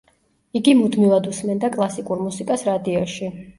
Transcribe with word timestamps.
იგი 0.59 0.73
მუდმივად 0.79 1.29
უსმენდა 1.33 1.71
კლასიკურ 1.77 2.25
მუსიკას 2.31 2.67
რადიოში. 2.73 3.33